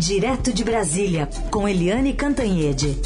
Direto 0.00 0.50
de 0.50 0.64
Brasília, 0.64 1.28
com 1.50 1.68
Eliane 1.68 2.14
Cantanhede. 2.14 2.96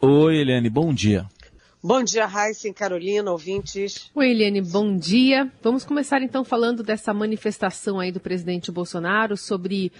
Oi, 0.00 0.36
Eliane, 0.38 0.70
bom 0.70 0.94
dia. 0.94 1.26
Bom 1.84 2.02
dia, 2.02 2.24
Raíssa 2.24 2.68
e 2.68 2.72
Carolina, 2.72 3.30
ouvintes. 3.30 4.10
Oi, 4.14 4.30
Eliane, 4.30 4.62
bom 4.62 4.96
dia. 4.96 5.52
Vamos 5.62 5.84
começar 5.84 6.22
então 6.22 6.42
falando 6.42 6.82
dessa 6.82 7.12
manifestação 7.12 8.00
aí 8.00 8.10
do 8.10 8.20
presidente 8.20 8.72
Bolsonaro 8.72 9.36
sobre 9.36 9.92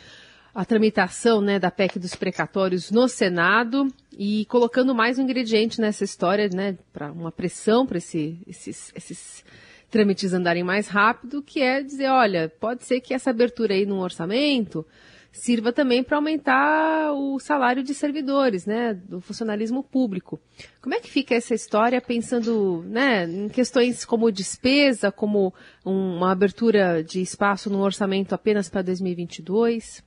a 0.56 0.64
tramitação 0.64 1.42
né, 1.42 1.58
da 1.58 1.70
PEC 1.70 1.98
dos 1.98 2.14
precatórios 2.14 2.90
no 2.90 3.06
Senado 3.08 3.92
e 4.18 4.46
colocando 4.46 4.94
mais 4.94 5.18
um 5.18 5.22
ingrediente 5.22 5.78
nessa 5.78 6.02
história, 6.02 6.48
né, 6.48 6.78
para 6.94 7.12
uma 7.12 7.30
pressão 7.30 7.84
para 7.84 7.98
esse, 7.98 8.38
esses, 8.46 8.90
esses 8.96 9.44
trâmites 9.90 10.32
andarem 10.32 10.64
mais 10.64 10.88
rápido, 10.88 11.42
que 11.42 11.60
é 11.60 11.82
dizer, 11.82 12.08
olha, 12.08 12.50
pode 12.58 12.84
ser 12.84 13.02
que 13.02 13.12
essa 13.12 13.28
abertura 13.28 13.74
aí 13.74 13.84
no 13.84 13.98
orçamento 13.98 14.86
sirva 15.30 15.74
também 15.74 16.02
para 16.02 16.16
aumentar 16.16 17.12
o 17.12 17.38
salário 17.38 17.82
de 17.82 17.92
servidores, 17.92 18.64
né, 18.64 18.94
do 18.94 19.20
funcionalismo 19.20 19.82
público. 19.82 20.40
Como 20.80 20.94
é 20.94 21.00
que 21.00 21.10
fica 21.10 21.34
essa 21.34 21.52
história 21.52 22.00
pensando, 22.00 22.82
né, 22.88 23.24
em 23.24 23.50
questões 23.50 24.06
como 24.06 24.32
despesa, 24.32 25.12
como 25.12 25.52
um, 25.84 26.16
uma 26.16 26.32
abertura 26.32 27.04
de 27.04 27.20
espaço 27.20 27.68
no 27.68 27.80
orçamento 27.80 28.34
apenas 28.34 28.70
para 28.70 28.80
2022? 28.80 30.05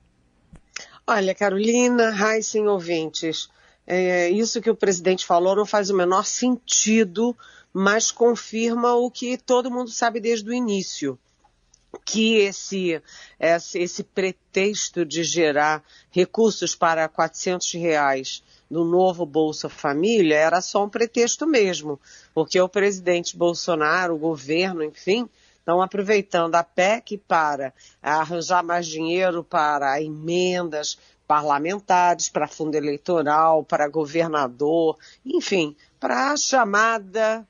Olha, 1.12 1.34
Carolina, 1.34 2.14
Heisen, 2.14 2.68
ouvintes, 2.68 3.50
é, 3.84 4.30
isso 4.30 4.60
que 4.60 4.70
o 4.70 4.76
presidente 4.76 5.26
falou 5.26 5.56
não 5.56 5.66
faz 5.66 5.90
o 5.90 5.96
menor 5.96 6.24
sentido, 6.24 7.36
mas 7.72 8.12
confirma 8.12 8.94
o 8.94 9.10
que 9.10 9.36
todo 9.36 9.72
mundo 9.72 9.90
sabe 9.90 10.20
desde 10.20 10.48
o 10.48 10.54
início 10.54 11.18
que 12.04 12.36
esse, 12.36 13.02
esse 13.74 14.04
pretexto 14.04 15.04
de 15.04 15.24
gerar 15.24 15.82
recursos 16.12 16.76
para 16.76 17.08
400 17.08 17.72
reais 17.72 18.44
do 18.70 18.84
novo 18.84 19.26
Bolsa 19.26 19.68
Família 19.68 20.36
era 20.36 20.60
só 20.60 20.84
um 20.84 20.88
pretexto 20.88 21.44
mesmo, 21.44 22.00
porque 22.32 22.60
o 22.60 22.68
presidente 22.68 23.36
Bolsonaro, 23.36 24.14
o 24.14 24.18
governo, 24.18 24.84
enfim, 24.84 25.28
estão 25.60 25.80
aproveitando 25.80 26.56
a 26.56 26.64
PEC 26.64 27.16
para 27.16 27.72
arranjar 28.02 28.64
mais 28.64 28.86
dinheiro 28.86 29.44
para 29.44 30.02
emendas 30.02 30.98
parlamentares, 31.26 32.28
para 32.28 32.48
fundo 32.48 32.74
eleitoral, 32.74 33.62
para 33.62 33.88
governador, 33.88 34.98
enfim, 35.24 35.76
para 36.00 36.32
a 36.32 36.36
chamada 36.36 37.46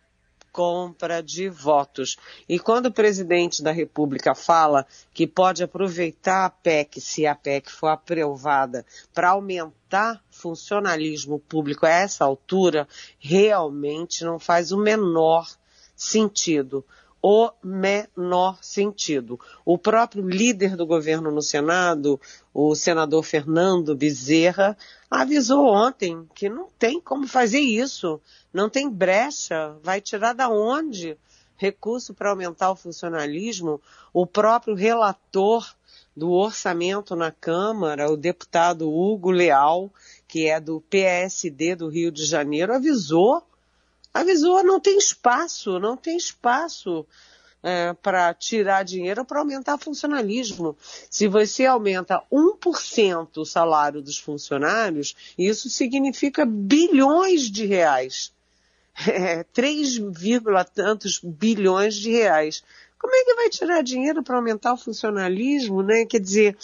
compra 0.53 1.23
de 1.23 1.49
votos. 1.49 2.17
E 2.49 2.59
quando 2.59 2.87
o 2.87 2.93
presidente 2.93 3.63
da 3.63 3.71
República 3.71 4.35
fala 4.35 4.87
que 5.15 5.27
pode 5.27 5.63
aproveitar 5.63 6.45
a 6.45 6.51
PEC, 6.51 7.01
se 7.01 7.27
a 7.27 7.35
PEC 7.35 7.71
for 7.71 7.89
aprovada, 7.89 8.85
para 9.15 9.31
aumentar 9.31 10.23
funcionalismo 10.31 11.39
público 11.39 11.87
a 11.87 11.91
essa 11.91 12.25
altura, 12.25 12.87
realmente 13.19 14.25
não 14.25 14.39
faz 14.39 14.73
o 14.73 14.79
menor 14.79 15.49
sentido 15.97 16.85
o 17.23 17.51
menor 17.63 18.59
sentido. 18.63 19.39
O 19.65 19.77
próprio 19.77 20.27
líder 20.27 20.77
do 20.77 20.87
governo 20.87 21.31
no 21.31 21.43
Senado, 21.43 22.21
o 22.53 22.75
senador 22.75 23.23
Fernando 23.23 23.95
Bezerra, 23.95 24.77
avisou 25.11 25.67
ontem 25.67 26.27
que 26.35 26.49
não 26.49 26.69
tem 26.79 27.01
como 27.01 27.27
fazer 27.27 27.61
isso, 27.61 28.21
não 28.53 28.69
tem 28.69 28.89
brecha, 28.89 29.77
vai 29.83 30.01
tirar 30.01 30.33
da 30.33 30.49
onde 30.49 31.19
recurso 31.61 32.15
para 32.15 32.31
aumentar 32.31 32.71
o 32.71 32.77
funcionalismo? 32.77 33.83
O 34.15 34.27
próprio 34.27 34.75
relator 34.75 35.75
do 36.17 36.31
orçamento 36.31 37.15
na 37.15 37.31
Câmara, 37.31 38.11
o 38.11 38.17
deputado 38.17 38.91
Hugo 38.91 39.31
Leal, 39.31 39.93
que 40.27 40.49
é 40.49 40.59
do 40.59 40.81
PSD 40.89 41.77
do 41.77 41.89
Rio 41.89 42.11
de 42.11 42.25
Janeiro, 42.25 42.75
avisou 42.75 43.43
avisou, 44.13 44.63
não 44.65 44.81
tem 44.81 44.99
espaço, 44.99 45.79
não 45.79 45.97
tem 45.97 46.17
espaço 46.17 47.07
é, 47.63 47.93
para 47.95 48.33
tirar 48.35 48.85
dinheiro 48.85 49.25
para 49.25 49.41
aumentar 49.41 49.79
funcionalismo. 49.79 50.77
Se 51.11 51.29
você 51.29 51.67
aumenta 51.67 52.23
1% 52.33 53.37
o 53.37 53.45
salário 53.45 54.03
dos 54.03 54.19
funcionários, 54.19 55.15
isso 55.39 55.69
significa 55.69 56.45
bilhões 56.47 57.51
de 57.51 57.67
reais. 57.67 58.33
É, 59.09 59.45
3, 59.45 59.99
tantos 60.75 61.21
bilhões 61.23 61.95
de 61.95 62.11
reais. 62.11 62.63
Como 62.99 63.15
é 63.15 63.25
que 63.25 63.35
vai 63.35 63.49
tirar 63.49 63.83
dinheiro 63.83 64.23
para 64.23 64.37
aumentar 64.37 64.75
o 64.75 64.77
funcionalismo, 64.77 65.83
né? 65.83 66.05
Quer 66.05 66.21
dizer, 66.21 66.59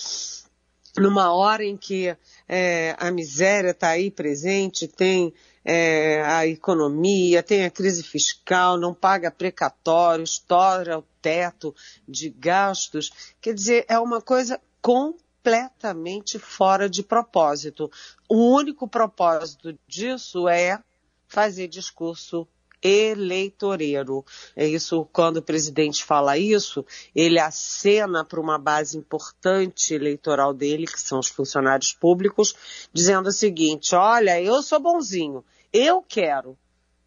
numa 0.98 1.32
hora 1.32 1.64
em 1.64 1.76
que 1.76 2.16
é, 2.48 2.96
a 2.98 3.10
miséria 3.10 3.70
está 3.70 3.90
aí 3.90 4.10
presente, 4.10 4.88
tem 4.88 5.32
é, 5.64 6.22
a 6.22 6.46
economia, 6.46 7.42
tem 7.42 7.64
a 7.64 7.70
crise 7.70 8.02
fiscal, 8.02 8.78
não 8.78 8.94
paga 8.94 9.30
precatório, 9.30 10.22
estoura 10.22 10.98
o 10.98 11.04
teto 11.20 11.74
de 12.08 12.30
gastos. 12.30 13.10
Quer 13.40 13.54
dizer, 13.54 13.84
é 13.88 13.98
uma 13.98 14.20
coisa 14.20 14.60
completamente 14.80 16.38
fora 16.38 16.88
de 16.88 17.02
propósito. 17.02 17.90
O 18.28 18.54
único 18.54 18.86
propósito 18.86 19.76
disso 19.88 20.48
é 20.48 20.80
fazer 21.28 21.66
discurso 21.68 22.46
eleitoreiro. 22.86 24.24
É 24.54 24.66
isso, 24.66 25.06
quando 25.12 25.38
o 25.38 25.42
presidente 25.42 26.04
fala 26.04 26.38
isso, 26.38 26.84
ele 27.14 27.38
acena 27.38 28.24
para 28.24 28.40
uma 28.40 28.58
base 28.58 28.96
importante 28.96 29.94
eleitoral 29.94 30.54
dele, 30.54 30.86
que 30.86 31.00
são 31.00 31.18
os 31.18 31.28
funcionários 31.28 31.92
públicos, 31.92 32.54
dizendo 32.92 33.28
o 33.28 33.32
seguinte, 33.32 33.94
olha, 33.94 34.40
eu 34.40 34.62
sou 34.62 34.78
bonzinho, 34.78 35.44
eu 35.72 36.02
quero 36.06 36.56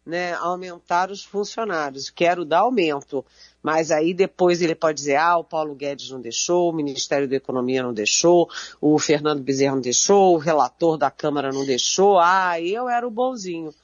né, 0.04 0.34
aumentar 0.34 1.10
os 1.10 1.22
funcionários, 1.22 2.10
quero 2.10 2.44
dar 2.44 2.60
aumento. 2.60 3.24
Mas 3.62 3.90
aí 3.90 4.14
depois 4.14 4.62
ele 4.62 4.74
pode 4.74 4.98
dizer, 4.98 5.16
ah, 5.16 5.38
o 5.38 5.44
Paulo 5.44 5.74
Guedes 5.74 6.10
não 6.10 6.20
deixou, 6.20 6.70
o 6.70 6.72
Ministério 6.72 7.28
da 7.28 7.36
Economia 7.36 7.82
não 7.82 7.92
deixou, 7.92 8.48
o 8.80 8.98
Fernando 8.98 9.42
Bezerra 9.42 9.74
não 9.74 9.82
deixou, 9.82 10.34
o 10.34 10.38
relator 10.38 10.96
da 10.96 11.10
Câmara 11.10 11.52
não 11.52 11.64
deixou, 11.64 12.18
ah, 12.18 12.60
eu 12.60 12.88
era 12.88 13.06
o 13.06 13.10
bonzinho 13.10 13.74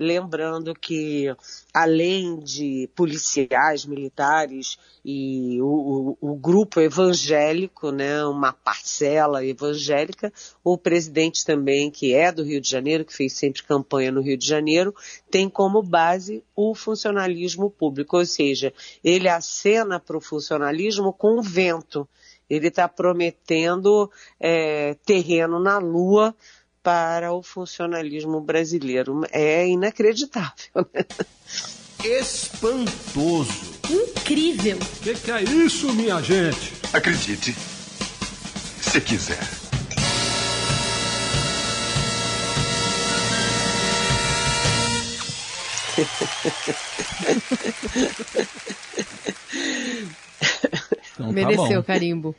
lembrando 0.00 0.74
que 0.74 1.26
além 1.74 2.38
de 2.38 2.88
policiais, 2.96 3.84
militares 3.84 4.78
e 5.04 5.60
o, 5.60 6.16
o, 6.22 6.32
o, 6.32 6.34
grupo 6.36 6.80
evangélico, 6.80 7.90
né, 7.90 8.24
uma 8.24 8.50
parcela 8.50 9.44
evangélica, 9.44 10.32
o 10.64 10.78
presidente 10.78 11.44
também, 11.44 11.90
que 11.90 12.14
é 12.14 12.32
do 12.32 12.42
Rio 12.42 12.62
de 12.62 12.70
Janeiro, 12.70 13.04
que 13.04 13.14
fez 13.14 13.34
sempre 13.34 13.62
campanha 13.62 14.10
no 14.10 14.22
Rio 14.22 14.38
de 14.38 14.46
Janeiro, 14.46 14.94
tem 15.30 15.50
como 15.50 15.82
base 15.82 16.42
o 16.56 16.74
funcionalismo 16.74 17.70
público, 17.70 18.16
ou 18.16 18.24
seja, 18.24 18.72
ele 19.04 19.28
acena 19.28 20.00
para 20.00 20.16
o 20.16 20.20
funcionalismo 20.20 21.12
com 21.12 21.38
o 21.38 21.42
vento. 21.42 22.08
Ele 22.48 22.66
está 22.66 22.88
prometendo 22.88 24.10
é, 24.40 24.94
terreno 25.04 25.60
na 25.60 25.78
Lua 25.78 26.34
para 26.82 27.32
o 27.32 27.42
funcionalismo 27.42 28.40
brasileiro. 28.40 29.22
É 29.30 29.66
inacreditável. 29.66 30.86
Espantoso. 32.02 33.78
Incrível. 33.90 34.78
O 34.78 35.00
que, 35.02 35.14
que 35.14 35.30
é 35.30 35.42
isso, 35.42 35.92
minha 35.92 36.20
gente? 36.22 36.72
Acredite, 36.92 37.52
se 38.80 39.00
quiser. 39.00 39.38
Então, 51.20 51.32
Mereceu 51.32 51.82
tá 51.82 51.86
carimbo. 51.86 52.34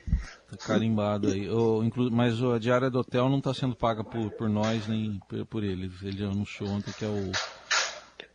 Carimbado 0.73 1.29
aí. 1.29 1.49
O, 1.49 1.83
inclu, 1.83 2.09
mas 2.11 2.41
a 2.41 2.59
diária 2.59 2.89
do 2.89 2.99
hotel 2.99 3.29
não 3.29 3.37
está 3.37 3.53
sendo 3.53 3.75
paga 3.75 4.03
por, 4.03 4.29
por 4.31 4.49
nós 4.49 4.87
nem 4.87 5.19
por, 5.27 5.45
por 5.45 5.63
ele. 5.63 5.91
Ele 6.01 6.23
anunciou 6.23 6.69
ontem 6.69 6.93
que 6.97 7.05
é 7.05 7.07
o, 7.07 7.31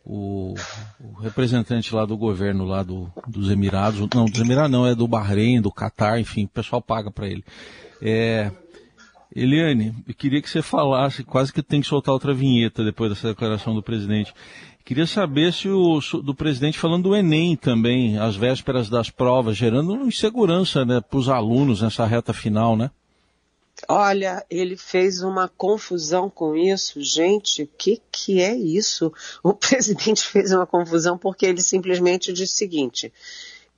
o, 0.05 0.55
o, 0.99 1.13
representante 1.21 1.93
lá 1.93 2.05
do 2.05 2.17
governo 2.17 2.65
lá 2.65 2.83
do, 2.83 3.11
dos 3.27 3.49
Emirados. 3.49 3.99
Não, 4.13 4.25
dos 4.25 4.39
Emirados 4.39 4.71
não, 4.71 4.85
é 4.85 4.95
do 4.95 5.07
Bahrein, 5.07 5.61
do 5.61 5.71
Catar, 5.71 6.19
enfim, 6.19 6.45
o 6.45 6.49
pessoal 6.49 6.81
paga 6.81 7.11
para 7.11 7.27
ele. 7.27 7.43
É, 8.01 8.51
Eliane, 9.35 9.93
eu 10.07 10.13
queria 10.15 10.41
que 10.41 10.49
você 10.49 10.61
falasse, 10.61 11.23
quase 11.23 11.51
que 11.51 11.61
tem 11.61 11.81
que 11.81 11.87
soltar 11.87 12.13
outra 12.13 12.33
vinheta 12.33 12.83
depois 12.83 13.11
dessa 13.11 13.29
declaração 13.29 13.75
do 13.75 13.83
presidente. 13.83 14.33
Queria 14.87 15.05
saber 15.05 15.51
se 15.51 15.67
o 15.67 15.99
do 16.23 16.33
presidente 16.33 16.79
falando 16.79 17.09
do 17.09 17.15
Enem 17.15 17.57
também, 17.57 18.17
às 18.17 18.37
vésperas 18.37 18.89
das 18.89 19.09
provas, 19.09 19.57
gerando 19.57 20.07
insegurança 20.07 20.85
né, 20.85 21.01
para 21.01 21.19
os 21.19 21.27
alunos 21.27 21.81
nessa 21.81 22.05
reta 22.05 22.31
final, 22.31 22.77
né? 22.77 22.89
Olha, 23.89 24.45
ele 24.49 24.77
fez 24.77 25.21
uma 25.21 25.49
confusão 25.49 26.29
com 26.29 26.55
isso. 26.55 27.03
Gente, 27.03 27.63
o 27.63 27.69
que, 27.77 28.01
que 28.09 28.41
é 28.41 28.55
isso? 28.55 29.11
O 29.43 29.51
presidente 29.53 30.23
fez 30.23 30.53
uma 30.53 30.65
confusão 30.65 31.17
porque 31.17 31.45
ele 31.45 31.61
simplesmente 31.61 32.31
disse 32.31 32.53
o 32.53 32.57
seguinte: 32.57 33.11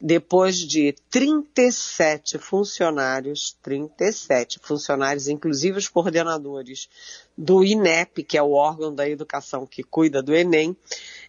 depois 0.01 0.57
de 0.57 0.95
37 1.09 2.37
funcionários, 2.37 3.57
37 3.61 4.59
funcionários, 4.61 5.27
inclusive 5.27 5.77
os 5.77 5.89
coordenadores 5.89 6.87
do 7.37 7.63
INEP, 7.63 8.23
que 8.23 8.37
é 8.37 8.41
o 8.41 8.51
órgão 8.51 8.93
da 8.95 9.09
educação 9.09 9.65
que 9.65 9.83
cuida 9.83 10.21
do 10.23 10.33
Enem, 10.33 10.75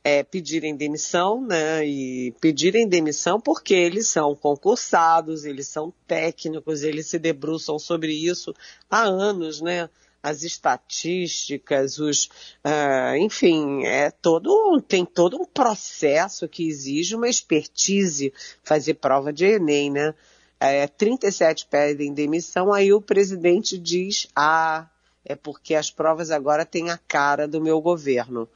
é, 0.05 0.23
pedirem 0.23 0.77
demissão, 0.77 1.45
né? 1.45 1.85
E 1.85 2.33
pedirem 2.41 2.89
demissão 2.89 3.41
porque 3.41 3.75
eles 3.75 4.07
são 4.07 4.37
concursados, 4.37 5.45
eles 5.45 5.67
são 5.67 5.93
técnicos, 6.07 6.83
eles 6.83 7.09
se 7.09 7.19
debruçam 7.19 7.79
sobre 7.79 8.13
isso 8.13 8.55
há 8.89 9.03
anos, 9.03 9.61
né? 9.61 9.91
As 10.23 10.43
estatísticas, 10.43 11.99
os, 11.99 12.25
uh, 12.65 13.17
enfim, 13.19 13.85
é 13.85 14.11
todo, 14.11 14.81
tem 14.83 15.05
todo 15.05 15.37
um 15.37 15.45
processo 15.45 16.49
que 16.49 16.69
exige 16.69 17.15
uma 17.15 17.29
expertise 17.29 18.33
fazer 18.63 18.95
prova 18.95 19.33
de 19.33 19.45
Enem, 19.47 19.91
né? 19.91 20.15
É, 20.59 20.87
37 20.87 21.67
pedem 21.71 22.13
demissão, 22.13 22.71
aí 22.71 22.93
o 22.93 23.01
presidente 23.01 23.79
diz, 23.79 24.29
ah, 24.37 24.87
é 25.25 25.35
porque 25.35 25.75
as 25.75 25.91
provas 25.91 26.31
agora 26.31 26.67
têm 26.67 26.91
a 26.91 26.99
cara 26.99 27.49
do 27.49 27.63
meu 27.63 27.81
governo. 27.81 28.47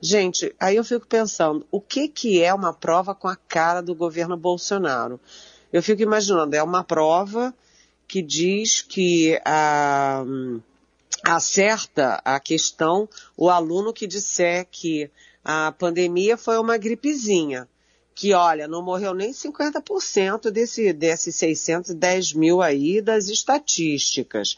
Gente, 0.00 0.52
aí 0.58 0.74
eu 0.74 0.82
fico 0.82 1.06
pensando, 1.06 1.64
o 1.70 1.80
que 1.80 2.08
que 2.08 2.42
é 2.42 2.52
uma 2.52 2.72
prova 2.72 3.14
com 3.14 3.28
a 3.28 3.36
cara 3.36 3.80
do 3.80 3.94
governo 3.94 4.36
Bolsonaro? 4.36 5.20
Eu 5.72 5.80
fico 5.80 6.02
imaginando, 6.02 6.56
é 6.56 6.62
uma 6.62 6.82
prova 6.82 7.54
que 8.08 8.20
diz 8.20 8.82
que 8.82 9.40
a... 9.44 10.24
Acerta 11.24 12.20
a 12.24 12.40
questão 12.40 13.08
o 13.36 13.48
aluno 13.48 13.92
que 13.92 14.06
disser 14.06 14.66
que 14.70 15.10
a 15.44 15.72
pandemia 15.72 16.36
foi 16.36 16.58
uma 16.58 16.76
gripezinha, 16.76 17.68
que 18.14 18.32
olha, 18.32 18.68
não 18.68 18.82
morreu 18.82 19.14
nem 19.14 19.32
50% 19.32 20.50
desse, 20.50 20.92
desses 20.92 21.34
610 21.36 22.32
mil 22.32 22.60
aí 22.60 23.00
das 23.00 23.28
estatísticas, 23.28 24.56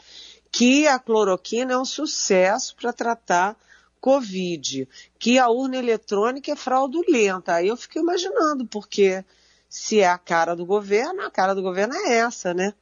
que 0.51 0.87
a 0.87 0.99
cloroquina 0.99 1.73
é 1.73 1.77
um 1.77 1.85
sucesso 1.85 2.75
para 2.75 2.93
tratar 2.93 3.57
Covid, 3.99 4.87
que 5.17 5.39
a 5.39 5.49
urna 5.49 5.77
eletrônica 5.77 6.51
é 6.51 6.55
fraudulenta. 6.55 7.55
Aí 7.55 7.69
eu 7.69 7.75
fico 7.75 7.97
imaginando, 7.97 8.65
porque 8.67 9.25
se 9.67 9.99
é 9.99 10.07
a 10.07 10.17
cara 10.17 10.55
do 10.55 10.63
governo, 10.65 11.23
a 11.23 11.31
cara 11.31 11.55
do 11.55 11.61
governo 11.63 11.95
é 11.95 12.17
essa, 12.17 12.53
né? 12.53 12.73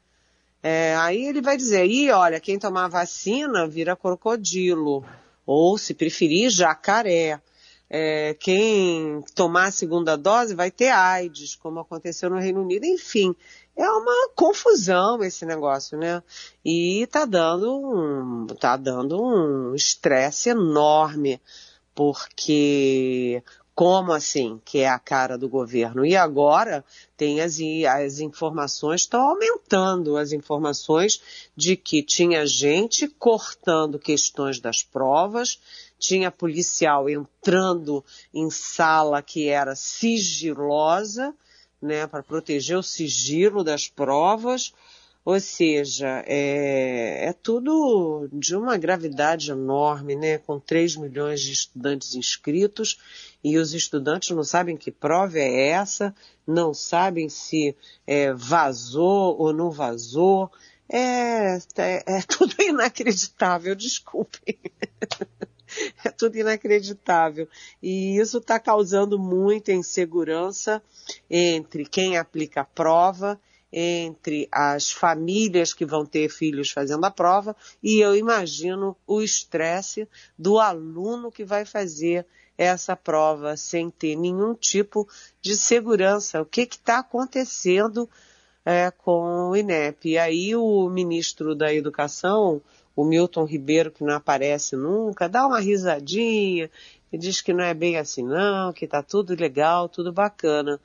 É, 0.66 0.96
aí 0.96 1.26
ele 1.26 1.42
vai 1.42 1.58
dizer, 1.58 1.86
e 1.86 2.10
olha, 2.10 2.40
quem 2.40 2.58
tomar 2.58 2.88
vacina 2.88 3.68
vira 3.68 3.98
crocodilo, 3.98 5.06
ou 5.46 5.78
se 5.78 5.94
preferir, 5.94 6.50
jacaré. 6.50 7.42
É, 7.90 8.34
quem 8.40 9.22
tomar 9.36 9.66
a 9.66 9.72
segunda 9.72 10.16
dose 10.16 10.56
vai 10.56 10.72
ter 10.72 10.90
AIDS, 10.90 11.56
como 11.56 11.82
aconteceu 11.82 12.30
no 12.30 12.40
Reino 12.40 12.62
Unido, 12.62 12.86
enfim. 12.86 13.36
É 13.76 13.88
uma 13.90 14.30
confusão 14.36 15.22
esse 15.24 15.46
negócio, 15.46 15.98
né? 15.98 16.24
E 16.64 17.06
tá 17.12 17.26
dando 17.26 17.76
um, 17.76 18.48
tá 18.48 18.78
dando 18.78 19.22
um 19.22 19.76
estresse 19.76 20.50
enorme, 20.50 21.42
porque 21.94 23.44
como 23.76 24.12
assim, 24.12 24.62
que 24.64 24.80
é 24.80 24.90
a 24.90 25.00
cara 25.00 25.38
do 25.38 25.50
governo? 25.50 26.06
E 26.06 26.16
agora 26.16 26.86
tem 27.18 27.42
as, 27.42 27.58
as 27.90 28.20
informações, 28.20 29.02
estão 29.02 29.22
aumentando 29.22 30.16
as 30.16 30.32
informações 30.32 31.50
de 31.56 31.76
que 31.76 32.04
tinha 32.04 32.46
gente 32.46 33.08
cortando 33.08 33.98
questões 33.98 34.60
das 34.60 34.84
provas, 34.84 35.60
tinha 35.98 36.30
policial 36.30 37.10
entrando 37.10 38.04
em 38.34 38.50
sala 38.50 39.22
que 39.22 39.48
era 39.48 39.76
sigilosa, 39.76 41.34
né, 41.82 42.06
para 42.08 42.24
proteger 42.24 42.78
o 42.78 42.84
sigilo 42.84 43.64
das 43.64 43.88
provas, 43.88 44.74
ou 45.26 45.40
seja, 45.40 46.24
é, 46.28 47.30
é, 47.30 47.34
tudo 47.34 48.28
de 48.32 48.56
uma 48.58 48.78
gravidade 48.78 49.52
enorme, 49.52 50.16
né? 50.16 50.38
Com 50.38 50.60
3 50.60 50.98
milhões 50.98 51.40
de 51.40 51.54
estudantes 51.54 52.14
inscritos 52.14 52.98
e 53.44 53.58
os 53.58 53.74
estudantes 53.74 54.30
não 54.30 54.44
sabem 54.44 54.78
que 54.78 54.92
prova 54.92 55.38
é 55.38 55.68
essa, 55.70 56.16
não 56.48 56.74
sabem 56.74 57.28
se 57.28 57.76
é, 58.08 58.32
vazou 58.34 59.38
ou 59.38 59.52
não 59.52 59.70
vazou. 59.70 60.50
É, 60.88 61.58
é, 61.78 62.18
é 62.18 62.22
tudo 62.28 62.56
inacreditável, 62.62 63.76
desculpem. 63.76 64.58
é 66.06 66.10
tudo 66.12 66.38
inacreditável. 66.38 67.48
E 67.82 68.18
isso 68.18 68.38
está 68.38 68.60
causando 68.60 69.20
muita 69.20 69.74
insegurança 69.74 70.82
entre 71.30 71.86
quem 71.86 72.18
aplica 72.18 72.62
a 72.62 72.66
prova 72.66 73.40
entre 73.76 74.48
as 74.52 74.92
famílias 74.92 75.74
que 75.74 75.84
vão 75.84 76.06
ter 76.06 76.30
filhos 76.30 76.70
fazendo 76.70 77.04
a 77.06 77.10
prova 77.10 77.56
e 77.82 78.00
eu 78.00 78.16
imagino 78.16 78.96
o 79.08 79.20
estresse 79.20 80.08
do 80.38 80.60
aluno 80.60 81.32
que 81.32 81.44
vai 81.44 81.66
fazer 81.66 82.24
essa 82.58 82.96
prova 82.96 83.58
sem 83.58 83.90
ter 83.90 84.16
nenhum 84.16 84.54
tipo 84.54 85.08
de 85.42 85.56
segurança. 85.56 86.42
O 86.42 86.46
que 86.46 86.62
está 86.62 87.00
acontecendo 87.00 88.10
é, 88.66 88.92
com 88.92 89.50
o 89.50 89.56
INEP? 89.56 90.10
E 90.10 90.18
aí 90.18 90.56
o 90.56 90.90
ministro 90.90 91.56
da 91.56 91.74
Educação, 91.74 92.62
o 92.96 93.04
Milton 93.04 93.46
Ribeiro, 93.46 93.92
que 93.92 94.04
não 94.04 94.16
aparece 94.16 94.76
nunca, 94.76 95.28
dá 95.28 95.46
uma 95.48 95.60
risadinha 95.60 96.70
e 97.12 97.18
diz 97.18 97.42
que 97.42 97.54
não 97.54 97.64
é 97.64 97.74
bem 97.74 97.98
assim 97.98 98.24
não, 98.24 98.74
que 98.74 98.86
está 98.86 99.02
tudo 99.02 99.36
legal, 99.36 99.90
tudo 99.90 100.12
bacana 100.12 100.80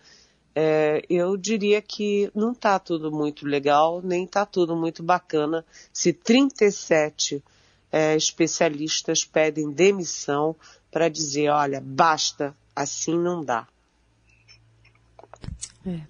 é, 0.60 1.04
eu 1.08 1.36
diria 1.36 1.80
que 1.80 2.32
não 2.34 2.50
está 2.50 2.80
tudo 2.80 3.12
muito 3.12 3.46
legal, 3.46 4.02
nem 4.02 4.24
está 4.24 4.44
tudo 4.44 4.74
muito 4.74 5.04
bacana 5.04 5.64
se 5.92 6.12
37 6.12 7.40
é, 7.92 8.16
especialistas 8.16 9.24
pedem 9.24 9.70
demissão 9.70 10.56
para 10.90 11.08
dizer, 11.08 11.50
olha, 11.50 11.80
basta, 11.80 12.54
assim 12.74 13.16
não 13.16 13.44
dá. 13.44 13.66
É. 15.86 16.00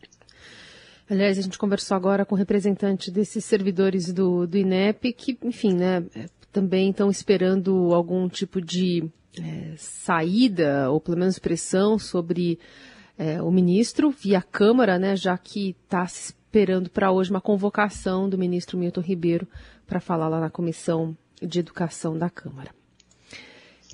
Aliás, 1.10 1.38
a 1.38 1.42
gente 1.42 1.58
conversou 1.58 1.96
agora 1.96 2.26
com 2.26 2.34
o 2.34 2.38
representante 2.38 3.10
desses 3.10 3.44
servidores 3.44 4.12
do, 4.12 4.46
do 4.46 4.58
INEP 4.58 5.12
que, 5.14 5.38
enfim, 5.42 5.72
né, 5.72 6.04
é, 6.14 6.26
também 6.52 6.90
estão 6.90 7.10
esperando 7.10 7.94
algum 7.94 8.28
tipo 8.28 8.60
de 8.60 9.08
é, 9.38 9.74
saída, 9.76 10.90
ou 10.90 11.00
pelo 11.00 11.16
menos 11.16 11.38
pressão 11.38 11.98
sobre 11.98 12.58
é, 13.16 13.40
o 13.42 13.50
ministro 13.50 14.10
via 14.10 14.42
Câmara, 14.42 14.98
né, 14.98 15.16
já 15.16 15.36
que 15.38 15.74
está 15.84 16.06
se 16.06 16.34
esperando 16.48 16.90
para 16.90 17.10
hoje 17.10 17.30
uma 17.30 17.40
convocação 17.40 18.28
do 18.28 18.38
ministro 18.38 18.78
Milton 18.78 19.00
Ribeiro 19.00 19.48
para 19.86 20.00
falar 20.00 20.28
lá 20.28 20.40
na 20.40 20.50
Comissão 20.50 21.16
de 21.40 21.58
Educação 21.60 22.18
da 22.18 22.28
Câmara. 22.28 22.77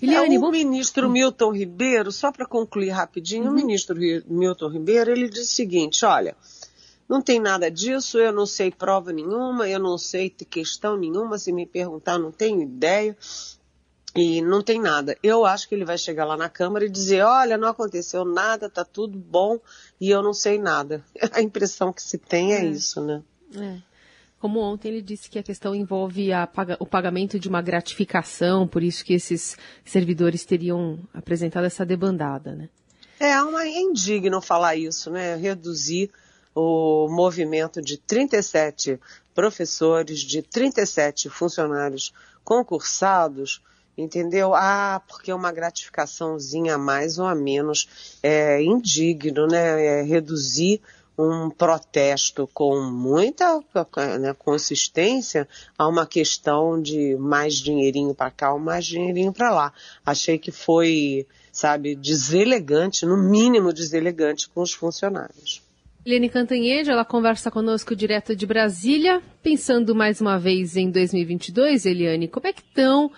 Eliane, 0.05 0.37
é, 0.37 0.39
o 0.39 0.51
ministro 0.51 1.11
Milton 1.11 1.53
Ribeiro, 1.53 2.13
só 2.13 2.31
para 2.31 2.47
concluir 2.47 2.91
rapidinho, 2.91 3.45
uhum. 3.45 3.51
o 3.51 3.55
ministro 3.55 3.97
Milton 4.27 4.69
Ribeiro, 4.69 5.11
ele 5.11 5.29
diz 5.29 5.51
o 5.51 5.55
seguinte, 5.55 6.05
olha, 6.05 6.37
não 7.09 7.21
tem 7.21 7.39
nada 7.39 7.71
disso, 7.71 8.19
eu 8.19 8.33
não 8.33 8.47
sei 8.47 8.71
prova 8.71 9.13
nenhuma, 9.13 9.69
eu 9.69 9.79
não 9.79 9.99
sei 9.99 10.31
questão 10.31 10.97
nenhuma, 10.97 11.39
se 11.39 11.53
me 11.53 11.67
perguntar, 11.67 12.19
não 12.19 12.33
tenho 12.33 12.63
ideia. 12.63 13.17
E 14.17 14.41
não 14.41 14.63
tem 14.63 14.81
nada. 14.81 15.19
Eu 15.25 15.45
acho 15.45 15.69
que 15.69 15.75
ele 15.75 15.85
vai 15.85 15.99
chegar 15.99 16.25
lá 16.25 16.37
na 16.37 16.49
Câmara 16.49 16.85
e 16.85 16.89
dizer: 16.89 17.23
olha, 17.23 17.59
não 17.59 17.67
aconteceu 17.67 18.25
nada, 18.25 18.71
tá 18.71 18.85
tudo 18.85 19.19
bom 19.19 19.59
e 20.01 20.09
eu 20.09 20.23
não 20.23 20.33
sei 20.33 20.57
nada. 20.57 21.05
A 21.35 21.43
impressão 21.43 21.93
que 21.93 22.01
se 22.01 22.17
tem 22.17 22.55
é, 22.55 22.61
é. 22.61 22.65
isso, 22.65 23.01
né? 23.01 23.25
É. 23.57 23.94
Como 24.45 24.61
ontem 24.61 24.89
ele 24.89 25.01
disse 25.01 25.31
que 25.31 25.39
a 25.39 25.43
questão 25.43 25.75
envolve 25.75 26.31
a, 26.31 26.47
o 26.79 26.85
pagamento 26.85 27.41
de 27.41 27.49
uma 27.49 27.63
gratificação, 27.63 28.69
por 28.69 28.83
isso 28.83 29.03
que 29.03 29.15
esses 29.15 29.57
servidores 29.87 30.45
teriam 30.45 30.99
apresentado 31.15 31.65
essa 31.65 31.83
debandada, 31.83 32.55
né? 32.55 32.69
É, 33.19 33.41
uma, 33.41 33.65
é 33.65 33.71
indigno 33.71 34.43
falar 34.43 34.77
isso, 34.77 35.11
né? 35.11 35.35
Reduzir 35.37 36.11
o 36.55 37.09
movimento 37.09 37.81
de 37.81 37.97
37 37.97 39.01
professores, 39.35 40.21
de 40.21 40.43
37 40.43 41.31
funcionários 41.31 42.13
concursados 42.45 43.63
entendeu? 43.97 44.55
Ah, 44.55 45.01
porque 45.09 45.31
é 45.31 45.35
uma 45.35 45.53
gratificaçãozinha 45.53 46.75
a 46.75 46.79
mais 46.79 47.19
ou 47.19 47.27
a 47.27 47.35
menos 47.35 48.19
é 48.23 48.63
indigno, 48.63 49.47
né? 49.47 50.01
É 50.01 50.03
reduzir 50.03 50.83
um 51.19 51.49
protesto 51.49 52.49
com 52.53 52.81
muita 52.83 53.61
né, 54.21 54.35
consistência 54.37 55.49
a 55.79 55.89
uma 55.89 56.07
questão 56.07 56.81
de 56.81 57.17
mais 57.17 57.55
dinheirinho 57.55 58.15
para 58.15 58.31
cá 58.31 58.53
ou 58.53 58.59
mais 58.59 58.85
dinheirinho 58.85 59.33
para 59.33 59.51
lá. 59.51 59.73
Achei 60.05 60.39
que 60.39 60.51
foi, 60.51 61.27
sabe, 61.53 61.95
deselegante, 61.95 63.07
no 63.07 63.17
mínimo 63.17 63.73
deselegante 63.73 64.49
com 64.49 64.61
os 64.61 64.73
funcionários. 64.73 65.63
Eliane 66.05 66.29
Cantanhede, 66.29 66.91
ela 66.91 67.05
conversa 67.05 67.51
conosco 67.51 67.97
direto 67.97 68.37
de 68.37 68.45
Brasília. 68.45 69.23
Pensando 69.43 69.95
mais 69.95 70.21
uma 70.21 70.39
vez 70.39 70.77
em 70.77 70.91
2022, 70.91 71.87
Eliane, 71.87 72.29
como 72.29 72.47
é 72.47 72.53
que 72.53 72.61
estão 72.61 73.11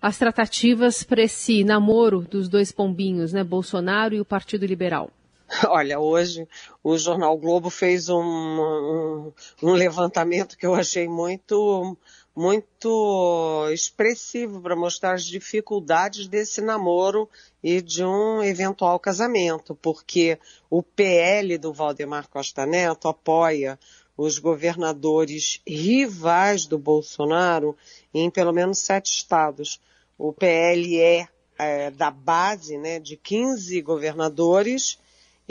as 0.00 0.16
tratativas 0.16 1.02
para 1.02 1.22
esse 1.22 1.64
namoro 1.64 2.20
dos 2.20 2.48
dois 2.48 2.70
pombinhos, 2.70 3.32
né, 3.32 3.42
Bolsonaro 3.42 4.14
e 4.14 4.20
o 4.20 4.24
Partido 4.24 4.64
Liberal? 4.64 5.10
Olha, 5.68 5.98
hoje 5.98 6.46
o 6.82 6.96
Jornal 6.96 7.36
Globo 7.36 7.70
fez 7.70 8.08
um, 8.08 8.22
um, 8.22 9.32
um 9.62 9.72
levantamento 9.72 10.56
que 10.56 10.66
eu 10.66 10.74
achei 10.74 11.08
muito 11.08 11.96
muito 12.34 13.68
expressivo 13.72 14.60
para 14.60 14.76
mostrar 14.76 15.14
as 15.14 15.24
dificuldades 15.24 16.28
desse 16.28 16.60
namoro 16.60 17.28
e 17.62 17.82
de 17.82 18.04
um 18.04 18.42
eventual 18.42 18.98
casamento, 19.00 19.74
porque 19.74 20.38
o 20.70 20.80
PL 20.80 21.58
do 21.58 21.72
Valdemar 21.72 22.28
Costa 22.28 22.64
Neto 22.64 23.08
apoia 23.08 23.78
os 24.16 24.38
governadores 24.38 25.60
rivais 25.66 26.66
do 26.66 26.78
Bolsonaro 26.78 27.76
em 28.14 28.30
pelo 28.30 28.52
menos 28.52 28.78
sete 28.78 29.12
estados. 29.12 29.80
O 30.16 30.32
PL 30.32 31.00
é, 31.00 31.28
é 31.58 31.90
da 31.90 32.10
base 32.10 32.78
né, 32.78 33.00
de 33.00 33.16
15 33.16 33.82
governadores 33.82 34.98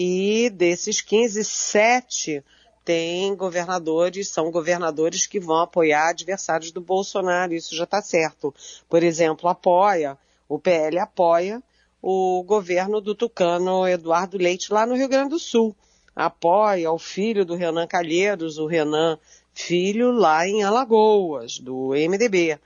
e 0.01 0.50
desses 0.50 1.01
15, 1.01 1.44
sete 1.44 2.41
tem 2.86 3.36
governadores, 3.36 4.29
são 4.29 4.50
governadores 4.50 5.27
que 5.27 5.41
vão 5.41 5.58
apoiar 5.58 6.08
adversários 6.08 6.72
do 6.72 6.79
Bolsonaro, 6.79 7.53
isso 7.53 7.75
já 7.75 7.84
está 7.84 8.01
certo. 8.01 8.56
Por 8.88 9.03
exemplo, 9.03 9.50
apoia, 9.50 10.18
o 10.48 10.58
PL 10.58 11.00
apoia 11.00 11.62
o 12.01 12.41
governo 12.44 13.01
do 13.01 13.13
tucano 13.13 13.86
Eduardo 13.86 14.38
Leite 14.38 14.72
lá 14.72 14.86
no 14.86 14.96
Rio 14.96 15.10
Grande 15.10 15.32
do 15.32 15.38
Sul. 15.38 15.75
Apoia 16.15 16.89
o 16.94 16.98
filho 16.98 17.44
do 17.44 17.56
Renan 17.56 17.86
Calheiros, 17.86 18.58
o 18.58 18.68
Renan 18.68 19.20
Filho, 19.53 20.13
lá 20.13 20.48
em 20.48 20.63
Alagoas, 20.63 21.60
do 21.60 21.89
MDB. 21.89 22.58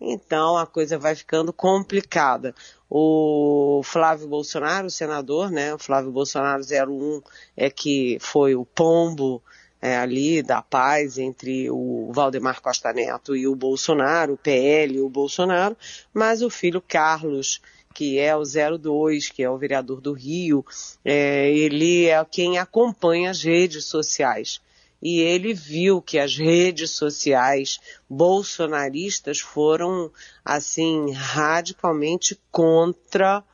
Então 0.00 0.56
a 0.56 0.66
coisa 0.66 0.96
vai 0.96 1.14
ficando 1.14 1.52
complicada. 1.52 2.54
O 2.90 3.82
Flávio 3.84 4.26
Bolsonaro, 4.26 4.86
o 4.86 4.90
senador, 4.90 5.50
né? 5.50 5.74
O 5.74 5.78
Flávio 5.78 6.10
Bolsonaro 6.10 6.62
01 6.62 7.22
é 7.56 7.68
que 7.68 8.18
foi 8.20 8.54
o 8.54 8.64
pombo 8.64 9.42
é, 9.80 9.96
ali 9.96 10.42
da 10.42 10.60
paz 10.62 11.18
entre 11.18 11.70
o 11.70 12.10
Valdemar 12.12 12.60
Costa 12.60 12.92
Neto 12.92 13.36
e 13.36 13.46
o 13.46 13.54
Bolsonaro, 13.54 14.34
o 14.34 14.38
PL 14.38 14.96
e 14.96 15.00
o 15.00 15.08
Bolsonaro, 15.08 15.76
mas 16.12 16.42
o 16.42 16.50
filho 16.50 16.80
Carlos, 16.80 17.60
que 17.94 18.18
é 18.18 18.34
o 18.34 18.42
02, 18.42 19.28
que 19.28 19.42
é 19.42 19.50
o 19.50 19.58
vereador 19.58 20.00
do 20.00 20.12
Rio, 20.12 20.64
é, 21.04 21.50
ele 21.50 22.06
é 22.06 22.24
quem 22.24 22.58
acompanha 22.58 23.30
as 23.30 23.42
redes 23.42 23.84
sociais. 23.84 24.60
E 25.00 25.20
ele 25.20 25.54
viu 25.54 26.02
que 26.02 26.18
as 26.18 26.36
redes 26.36 26.90
sociais 26.90 27.78
bolsonaristas 28.10 29.38
foram, 29.38 30.10
assim, 30.44 31.12
radicalmente 31.12 32.38
contra 32.50 33.44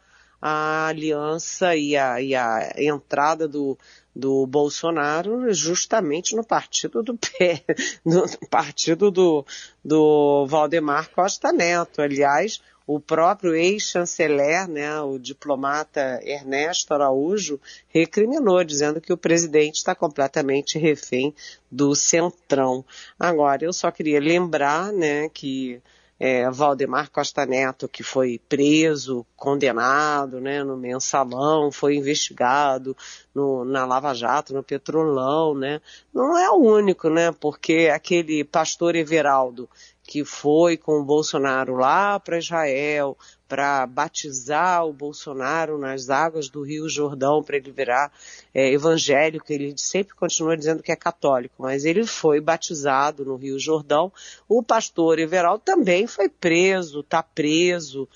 a 0.41 0.89
aliança 0.89 1.75
e 1.75 1.97
a, 1.97 2.21
e 2.21 2.35
a 2.35 2.73
entrada 2.77 3.49
do, 3.49 3.79
do 4.15 4.47
Bolsonaro 4.47 5.53
justamente 5.53 6.37
no 6.37 6.45
partido 6.45 7.03
do 7.03 7.17
pé, 7.17 7.65
no 8.05 8.25
partido 8.51 9.11
do, 9.11 9.45
do 9.83 10.47
Valdemar 10.47 11.11
Costa 11.11 11.51
Neto. 11.51 12.03
Aliás, 12.03 12.61
o 12.87 13.01
próprio 13.01 13.55
ex-chanceler, 13.55 14.69
né, 14.69 15.01
o 15.01 15.19
diplomata 15.19 16.21
Ernesto 16.23 16.93
Araújo, 16.93 17.61
recriminou, 17.89 18.63
dizendo 18.63 19.01
que 19.01 19.13
o 19.13 19.17
presidente 19.17 19.77
está 19.77 19.95
completamente 19.95 20.79
refém 20.79 21.35
do 21.71 21.95
centrão. 21.95 22.85
Agora, 23.19 23.65
eu 23.65 23.73
só 23.73 23.91
queria 23.91 24.21
lembrar, 24.21 24.93
né, 24.93 25.29
que 25.31 25.81
é, 26.19 26.49
Valdemar 26.51 27.11
Costa 27.11 27.45
Neto, 27.45 27.89
que 27.89 28.03
foi 28.03 28.41
preso, 28.49 29.27
condenado 29.37 30.41
né, 30.41 30.63
no 30.63 30.77
mensalão, 30.77 31.73
foi 31.73 31.97
investigado 31.97 32.97
no, 33.35 33.65
na 33.65 33.85
Lava 33.85 34.15
Jato, 34.15 34.55
no 34.55 34.63
Petrolão, 34.63 35.55
né? 35.55 35.81
Não 36.13 36.39
é 36.39 36.49
o 36.51 36.57
único, 36.57 37.11
né? 37.11 37.33
Porque 37.33 37.91
aquele 37.93 38.45
pastor 38.45 38.95
Everaldo, 38.95 39.69
que 40.07 40.23
foi 40.23 40.77
com 40.77 41.01
o 41.01 41.05
Bolsonaro 41.05 41.77
lá 41.77 42.21
para 42.21 42.39
Israel, 42.39 43.17
para 43.49 43.87
batizar 43.87 44.87
o 44.87 44.93
Bolsonaro 44.93 45.79
nas 45.79 46.11
águas 46.11 46.49
do 46.51 46.63
Rio 46.63 46.89
Jordão 46.89 47.43
para 47.43 47.57
ele 47.57 47.73
virar 47.73 48.13
é, 48.53 48.71
evangélico. 48.71 49.51
Ele 49.51 49.75
sempre 49.79 50.15
continua 50.15 50.57
dizendo 50.57 50.83
que 50.83 50.93
é 50.93 50.97
católico, 50.97 51.55
mas 51.59 51.87
ele 51.87 52.07
foi 52.07 52.39
batizado 52.39 53.25
no 53.25 53.37
Rio 53.37 53.59
Jordão. 53.59 54.13
O 54.47 54.63
pastor 54.63 55.19
Everaldo 55.19 55.63
também 55.65 56.07
foi 56.07 56.29
preso, 56.29 57.01
está 57.01 57.23
preso. 57.23 58.07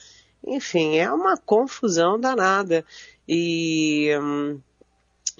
Enfim, 0.47 0.99
é 0.99 1.11
uma 1.11 1.39
confusão 1.39 2.21
danada. 2.21 2.85
E, 3.27 4.11
hum, 4.21 4.61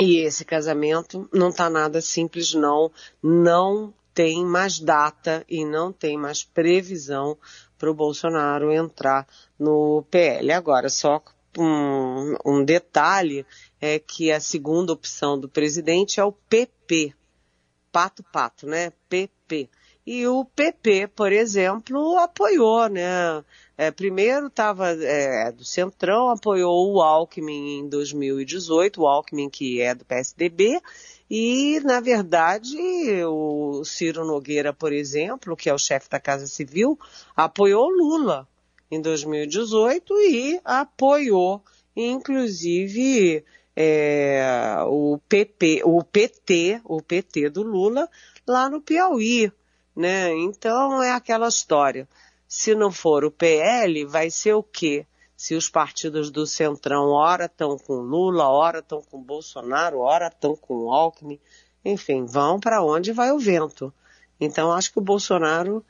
e 0.01 0.19
esse 0.19 0.45
casamento 0.47 1.29
não 1.33 1.51
está 1.51 1.69
nada 1.69 2.01
simples, 2.01 2.55
não. 2.55 2.91
Não 3.23 3.93
tem 4.19 4.45
mais 4.45 4.81
data 4.81 5.45
e 5.49 5.65
não 5.65 5.93
tem 5.93 6.19
mais 6.19 6.43
previsão 6.43 7.39
para 7.79 7.89
o 7.89 7.95
Bolsonaro 7.95 8.73
entrar 8.73 9.25
no 9.57 10.05
PL. 10.11 10.51
Agora, 10.51 10.89
só 10.89 11.23
um, 11.57 12.35
um 12.45 12.65
detalhe 12.65 13.47
é 13.81 14.01
que 14.01 14.33
a 14.33 14.41
segunda 14.41 14.93
opção 14.93 15.39
do 15.39 15.49
presidente 15.49 16.19
é 16.19 16.25
o 16.25 16.33
PP. 16.33 17.15
Pato 17.93 18.25
Pato, 18.25 18.67
né? 18.67 18.93
PP. 19.09 19.71
E 20.05 20.27
o 20.27 20.45
PP, 20.45 21.07
por 21.15 21.31
exemplo, 21.31 22.19
apoiou, 22.19 22.89
né? 22.89 23.45
É, 23.77 23.93
primeiro 23.93 24.49
estava 24.49 24.89
é, 25.01 25.53
do 25.53 25.65
Centrão, 25.65 26.29
apoiou 26.29 26.93
o 26.93 27.01
Alckmin 27.01 27.79
em 27.79 27.89
2018, 27.89 29.01
o 29.01 29.07
Alckmin 29.07 29.49
que 29.49 29.81
é 29.81 29.95
do 29.95 30.05
PSDB, 30.05 30.81
e, 31.31 31.81
na 31.81 32.01
verdade, 32.01 32.77
o 33.27 33.85
Ciro 33.85 34.25
Nogueira, 34.25 34.73
por 34.73 34.93
exemplo, 34.93 35.57
que 35.57 35.69
é 35.69 35.75
o 35.75 35.79
chefe 35.79 36.09
da 36.09 36.19
Casa 36.19 36.47
Civil, 36.47 36.99
apoiou 37.37 37.91
Lula 37.91 38.49
em 38.91 39.01
2018 39.01 40.15
e 40.23 40.61
apoiou, 40.65 41.63
inclusive, 41.95 43.45
é, 43.77 44.43
o 44.87 45.19
PP, 45.29 45.83
o 45.85 46.03
PT, 46.03 46.81
o 46.85 47.03
PT 47.03 47.51
do 47.51 47.63
Lula, 47.63 48.09
lá 48.47 48.71
no 48.71 48.81
Piauí, 48.81 49.53
né? 49.95 50.33
Então 50.33 51.03
é 51.03 51.13
aquela 51.13 51.49
história. 51.49 52.09
Se 52.47 52.75
não 52.75 52.91
for 52.91 53.25
o 53.25 53.31
PL, 53.31 54.07
vai 54.07 54.31
ser 54.31 54.55
o 54.55 54.63
quê? 54.63 55.07
Se 55.39 55.55
os 55.55 55.71
partidos 55.71 56.33
do 56.33 56.45
Centrão 56.49 57.11
ora 57.11 57.45
estão 57.45 57.79
com 57.79 58.01
Lula, 58.01 58.49
ora 58.49 58.81
estão 58.81 59.01
com 59.01 59.23
Bolsonaro, 59.23 60.01
ora 60.01 60.27
estão 60.27 60.57
com 60.57 60.93
Alckmin, 60.93 61.39
enfim, 61.85 62.27
vão 62.27 62.59
para 62.59 62.83
onde 62.83 63.13
vai 63.13 63.31
o 63.31 63.39
vento. 63.39 63.95
Então 64.41 64.73
acho 64.73 64.93
que 64.93 64.99
o 64.99 65.03
Bolsonaro, 65.03 65.87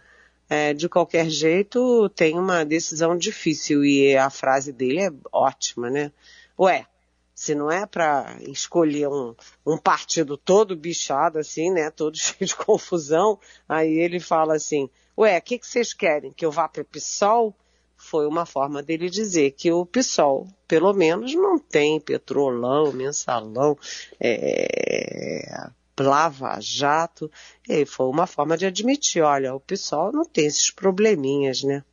é, 0.50 0.74
de 0.74 0.86
qualquer 0.86 1.30
jeito, 1.30 2.10
tem 2.10 2.38
uma 2.38 2.62
decisão 2.62 3.16
difícil 3.16 3.82
e 3.86 4.14
a 4.14 4.28
frase 4.28 4.70
dele 4.70 5.00
é 5.00 5.10
ótima, 5.32 5.88
né? 5.88 6.12
Ué, 6.60 6.86
se 7.34 7.54
não 7.54 7.70
é 7.70 7.86
para 7.86 8.36
escolher 8.42 9.08
um, 9.08 9.34
um 9.64 9.78
partido 9.78 10.36
todo 10.36 10.76
bichado 10.76 11.38
assim, 11.38 11.70
né, 11.70 11.90
todo 11.90 12.14
cheio 12.20 12.46
de 12.46 12.54
confusão, 12.54 13.40
aí 13.66 13.94
ele 13.94 14.20
fala 14.20 14.56
assim, 14.56 14.90
ué, 15.16 15.38
o 15.38 15.42
que, 15.42 15.58
que 15.58 15.66
vocês 15.66 15.94
querem? 15.94 16.34
Que 16.34 16.44
eu 16.44 16.52
vá 16.52 16.68
para 16.68 16.82
o 16.82 16.84
PSOL? 16.84 17.56
Foi 17.98 18.26
uma 18.26 18.46
forma 18.46 18.82
dele 18.82 19.10
dizer 19.10 19.50
que 19.50 19.70
o 19.72 19.84
PSOL, 19.84 20.46
pelo 20.66 20.92
menos, 20.94 21.34
não 21.34 21.58
tem 21.58 22.00
petrolão, 22.00 22.92
mensalão, 22.92 23.76
é, 24.20 25.68
lava 25.98 26.58
jato. 26.60 27.30
E 27.68 27.84
foi 27.84 28.06
uma 28.06 28.26
forma 28.26 28.56
de 28.56 28.64
admitir, 28.64 29.22
olha, 29.22 29.54
o 29.54 29.60
PSOL 29.60 30.12
não 30.12 30.24
tem 30.24 30.46
esses 30.46 30.70
probleminhas, 30.70 31.62
né? 31.62 31.84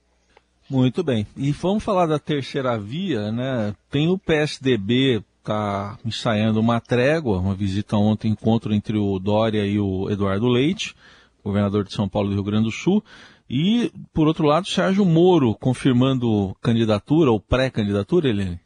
Muito 0.70 1.04
bem. 1.04 1.28
E 1.36 1.52
vamos 1.52 1.84
falar 1.84 2.06
da 2.06 2.18
terceira 2.18 2.78
via, 2.78 3.32
né? 3.32 3.76
Tem 3.90 4.08
o 4.08 4.18
PSDB 4.18 5.24
está 5.46 5.98
ensaiando 6.04 6.60
uma 6.60 6.82
trégua, 6.82 7.38
uma 7.38 7.54
visita 7.54 7.96
ontem, 7.96 8.32
encontro 8.32 8.74
entre 8.74 8.98
o 8.98 9.20
Dória 9.20 9.64
e 9.66 9.80
o 9.80 10.10
Eduardo 10.10 10.48
Leite, 10.48 10.96
governador 11.44 11.84
de 11.84 11.94
São 11.94 12.10
Paulo 12.10 12.28
e 12.28 12.32
do 12.32 12.36
Rio 12.36 12.44
Grande 12.44 12.66
do 12.66 12.72
Sul. 12.72 13.04
E, 13.50 13.92
por 14.14 14.28
outro 14.28 14.46
lado, 14.46 14.68
Sérgio 14.68 15.06
Moro 15.06 15.56
confirmando 15.56 16.56
candidatura 16.62 17.32
ou 17.32 17.40
pré-candidatura, 17.40 18.30
Helene? 18.30 18.60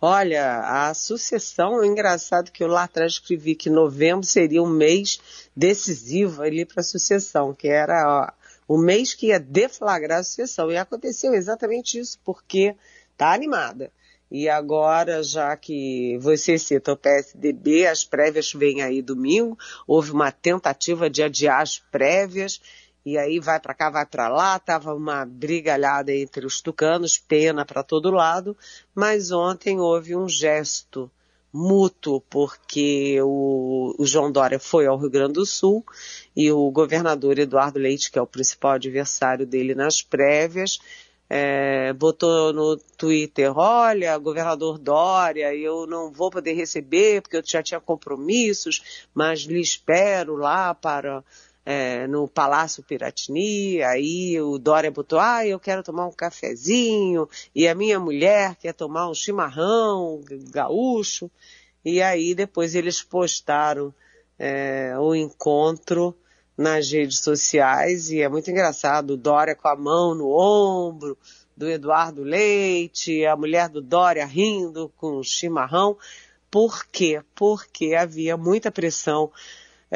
Olha, 0.00 0.60
a 0.88 0.94
sucessão, 0.94 1.82
é 1.82 1.86
engraçado 1.86 2.50
que 2.50 2.62
eu 2.62 2.68
lá 2.68 2.84
atrás 2.84 3.12
escrevi 3.12 3.54
que 3.54 3.70
novembro 3.70 4.24
seria 4.24 4.62
um 4.62 4.68
mês 4.68 5.18
decisivo 5.56 6.42
ali 6.42 6.64
para 6.64 6.80
a 6.80 6.84
sucessão, 6.84 7.54
que 7.54 7.68
era 7.68 8.04
ó, 8.06 8.74
o 8.74 8.78
mês 8.78 9.14
que 9.14 9.28
ia 9.28 9.40
deflagrar 9.40 10.20
a 10.20 10.22
sucessão. 10.22 10.70
E 10.70 10.76
aconteceu 10.76 11.34
exatamente 11.34 11.98
isso, 11.98 12.18
porque 12.24 12.74
está 13.12 13.32
animada. 13.32 13.90
E 14.30 14.48
agora, 14.48 15.22
já 15.22 15.56
que 15.56 16.18
você 16.20 16.58
cita 16.58 16.92
o 16.92 16.96
PSDB, 16.96 17.86
as 17.86 18.04
prévias 18.04 18.52
vêm 18.52 18.82
aí 18.82 19.00
domingo, 19.00 19.56
houve 19.86 20.10
uma 20.10 20.32
tentativa 20.32 21.08
de 21.08 21.22
adiar 21.22 21.62
as 21.62 21.78
prévias, 21.78 22.60
e 23.06 23.16
aí 23.16 23.38
vai 23.38 23.60
para 23.60 23.72
cá, 23.72 23.88
vai 23.88 24.04
para 24.04 24.26
lá, 24.26 24.58
tava 24.58 24.92
uma 24.92 25.24
brigalhada 25.24 26.12
entre 26.12 26.44
os 26.44 26.60
tucanos, 26.60 27.16
pena 27.16 27.64
para 27.64 27.84
todo 27.84 28.10
lado, 28.10 28.56
mas 28.92 29.30
ontem 29.30 29.78
houve 29.78 30.16
um 30.16 30.28
gesto 30.28 31.08
mútuo, 31.52 32.20
porque 32.22 33.16
o, 33.22 33.94
o, 33.96 34.04
João 34.04 34.32
Dória 34.32 34.58
foi 34.58 34.86
ao 34.86 34.98
Rio 34.98 35.08
Grande 35.08 35.34
do 35.34 35.46
Sul 35.46 35.86
e 36.34 36.50
o 36.50 36.68
governador 36.72 37.38
Eduardo 37.38 37.78
Leite, 37.78 38.10
que 38.10 38.18
é 38.18 38.22
o 38.22 38.26
principal 38.26 38.72
adversário 38.72 39.46
dele 39.46 39.72
nas 39.72 40.02
prévias, 40.02 40.80
é, 41.30 41.92
botou 41.92 42.52
no 42.52 42.76
Twitter, 42.76 43.56
olha, 43.56 44.18
governador 44.18 44.78
Dória, 44.78 45.54
eu 45.54 45.86
não 45.86 46.10
vou 46.10 46.28
poder 46.28 46.54
receber 46.54 47.22
porque 47.22 47.36
eu 47.36 47.42
já 47.44 47.62
tinha 47.62 47.80
compromissos, 47.80 49.06
mas 49.14 49.42
lhe 49.42 49.60
espero 49.60 50.34
lá 50.34 50.74
para 50.74 51.22
é, 51.68 52.06
no 52.06 52.28
Palácio 52.28 52.80
Piratini, 52.84 53.82
aí 53.82 54.40
o 54.40 54.56
Dória 54.56 54.88
botou, 54.88 55.18
ah, 55.18 55.44
eu 55.44 55.58
quero 55.58 55.82
tomar 55.82 56.06
um 56.06 56.12
cafezinho, 56.12 57.28
e 57.52 57.66
a 57.66 57.74
minha 57.74 57.98
mulher 57.98 58.54
quer 58.54 58.72
tomar 58.72 59.10
um 59.10 59.14
chimarrão 59.14 60.20
gaúcho, 60.52 61.28
e 61.84 62.00
aí 62.00 62.36
depois 62.36 62.76
eles 62.76 63.02
postaram 63.02 63.92
é, 64.38 64.94
o 64.96 65.12
encontro 65.12 66.16
nas 66.56 66.88
redes 66.88 67.18
sociais, 67.18 68.12
e 68.12 68.20
é 68.20 68.28
muito 68.28 68.48
engraçado, 68.48 69.14
o 69.14 69.16
Dória 69.16 69.56
com 69.56 69.66
a 69.66 69.74
mão 69.74 70.14
no 70.14 70.30
ombro, 70.30 71.18
do 71.56 71.68
Eduardo 71.68 72.22
Leite, 72.22 73.26
a 73.26 73.34
mulher 73.34 73.68
do 73.68 73.82
Dória 73.82 74.24
rindo 74.24 74.92
com 74.96 75.16
o 75.16 75.24
chimarrão, 75.24 75.96
por 76.48 76.86
quê? 76.86 77.22
Porque 77.34 77.96
havia 77.96 78.36
muita 78.36 78.70
pressão 78.70 79.32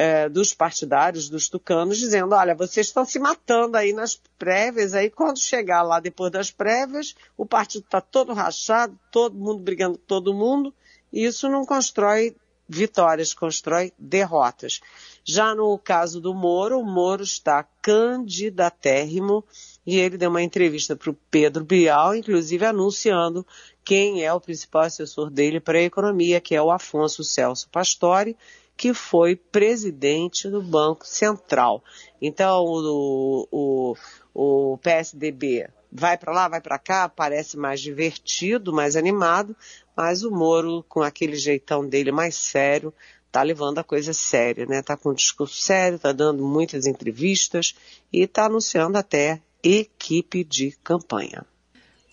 é, 0.01 0.27
dos 0.27 0.51
partidários, 0.51 1.29
dos 1.29 1.47
tucanos, 1.47 1.99
dizendo, 1.99 2.33
olha, 2.33 2.55
vocês 2.55 2.87
estão 2.87 3.05
se 3.05 3.19
matando 3.19 3.77
aí 3.77 3.93
nas 3.93 4.19
prévias, 4.39 4.95
aí 4.95 5.11
quando 5.11 5.37
chegar 5.37 5.83
lá 5.83 5.99
depois 5.99 6.31
das 6.31 6.49
prévias, 6.49 7.13
o 7.37 7.45
partido 7.45 7.85
está 7.85 8.01
todo 8.01 8.33
rachado, 8.33 8.97
todo 9.11 9.37
mundo 9.37 9.59
brigando 9.59 9.99
com 9.99 10.05
todo 10.05 10.33
mundo, 10.33 10.73
e 11.13 11.23
isso 11.23 11.47
não 11.47 11.63
constrói 11.67 12.35
vitórias, 12.67 13.31
constrói 13.31 13.93
derrotas. 13.99 14.81
Já 15.23 15.53
no 15.53 15.77
caso 15.77 16.19
do 16.19 16.33
Moro, 16.33 16.79
o 16.79 16.83
Moro 16.83 17.21
está 17.21 17.63
candidatérrimo 17.79 19.45
e 19.85 19.99
ele 19.99 20.17
deu 20.17 20.31
uma 20.31 20.41
entrevista 20.41 20.95
para 20.95 21.11
o 21.11 21.17
Pedro 21.29 21.63
Bial, 21.63 22.15
inclusive 22.15 22.65
anunciando 22.65 23.45
quem 23.83 24.23
é 24.23 24.33
o 24.33 24.41
principal 24.41 24.83
assessor 24.83 25.29
dele 25.29 25.59
para 25.59 25.77
a 25.77 25.83
economia, 25.83 26.41
que 26.41 26.55
é 26.55 26.61
o 26.61 26.71
Afonso 26.71 27.23
Celso 27.23 27.69
Pastore, 27.69 28.35
que 28.75 28.93
foi 28.93 29.35
presidente 29.35 30.49
do 30.49 30.61
Banco 30.61 31.05
Central. 31.05 31.83
Então, 32.21 32.63
o, 32.65 33.47
o, 33.51 33.95
o 34.33 34.77
PSDB 34.77 35.69
vai 35.91 36.17
para 36.17 36.31
lá, 36.31 36.47
vai 36.47 36.61
para 36.61 36.79
cá, 36.79 37.09
parece 37.09 37.57
mais 37.57 37.81
divertido, 37.81 38.71
mais 38.71 38.95
animado, 38.95 39.55
mas 39.95 40.23
o 40.23 40.31
Moro, 40.31 40.83
com 40.87 41.01
aquele 41.01 41.35
jeitão 41.35 41.87
dele 41.87 42.11
mais 42.11 42.35
sério, 42.35 42.93
tá 43.31 43.43
levando 43.43 43.79
a 43.79 43.83
coisa 43.83 44.13
séria, 44.13 44.65
né? 44.65 44.81
Tá 44.81 44.97
com 44.97 45.09
um 45.09 45.13
discurso 45.13 45.61
sério, 45.61 45.99
tá 45.99 46.11
dando 46.11 46.43
muitas 46.43 46.85
entrevistas 46.85 47.75
e 48.11 48.25
tá 48.27 48.45
anunciando 48.45 48.97
até 48.97 49.41
equipe 49.63 50.43
de 50.43 50.71
campanha. 50.83 51.45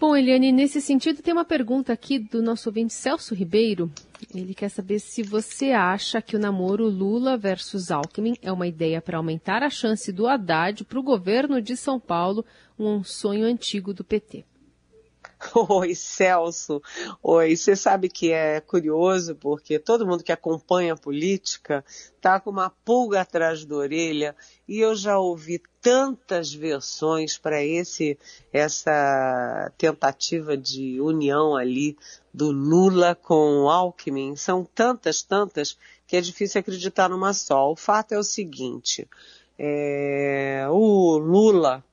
Bom, 0.00 0.14
Eliane, 0.14 0.52
nesse 0.52 0.81
sentido, 0.81 1.21
tem 1.21 1.35
uma 1.35 1.45
pergunta 1.45 1.93
aqui 1.93 2.21
do 2.21 2.40
nosso 2.40 2.69
ouvinte 2.69 2.95
Celso 2.95 3.35
Ribeiro. 3.35 3.90
Ele 4.33 4.55
quer 4.55 4.69
saber 4.69 5.00
se 5.00 5.25
você 5.25 5.73
acha 5.73 6.23
que 6.23 6.37
o 6.37 6.38
namoro 6.38 6.88
Lula 6.88 7.37
versus 7.37 7.90
Alckmin 7.90 8.37
é 8.40 8.52
uma 8.52 8.69
ideia 8.69 9.02
para 9.02 9.17
aumentar 9.17 9.64
a 9.64 9.69
chance 9.69 10.12
do 10.12 10.28
Haddad 10.28 10.85
para 10.85 11.00
o 11.00 11.02
governo 11.02 11.61
de 11.61 11.76
São 11.76 11.99
Paulo, 11.99 12.47
um 12.78 13.02
sonho 13.02 13.45
antigo 13.45 13.93
do 13.93 14.05
PT. 14.05 14.45
Oi, 15.68 15.95
Celso. 15.95 16.83
Oi, 17.23 17.57
você 17.57 17.76
sabe 17.76 18.09
que 18.09 18.33
é 18.33 18.61
curioso 18.61 19.37
porque 19.37 19.78
todo 19.78 20.07
mundo 20.07 20.25
que 20.25 20.33
acompanha 20.33 20.95
a 20.95 20.97
política 20.97 21.85
tá 22.21 22.40
com 22.40 22.50
uma 22.50 22.71
pulga 22.71 23.21
atrás 23.21 23.64
da 23.64 23.77
orelha 23.77 24.35
e 24.66 24.81
eu 24.81 24.96
já 24.96 25.18
ouvi 25.18 25.62
tantas 25.81 26.53
versões 26.53 27.38
para 27.38 27.62
esse 27.62 28.18
essa 28.53 29.72
tentativa 29.79 30.57
de 30.57 31.01
união 31.01 31.57
ali 31.57 31.96
do 32.35 32.51
Lula 32.51 33.14
com 33.14 33.62
o 33.62 33.70
Alckmin. 33.70 34.35
São 34.35 34.64
tantas, 34.64 35.22
tantas 35.22 35.79
que 36.07 36.16
é 36.16 36.20
difícil 36.20 36.61
acreditar 36.61 37.09
numa 37.09 37.33
só. 37.33 37.70
O 37.70 37.77
fato 37.77 38.12
é 38.12 38.18
o 38.18 38.24
seguinte: 38.24 39.09
é, 39.57 40.66
o 40.68 41.16
Lula 41.16 41.85